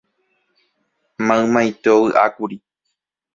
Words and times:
Maymaite 1.27 1.89
ovyʼákuri. 1.97 2.57